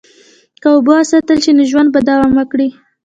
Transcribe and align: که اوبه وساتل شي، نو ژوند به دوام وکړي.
که 0.61 0.67
اوبه 0.75 0.93
وساتل 0.97 1.37
شي، 1.43 1.51
نو 1.57 1.63
ژوند 1.71 1.89
به 1.93 1.99
دوام 2.07 2.31
وکړي. 2.35 2.69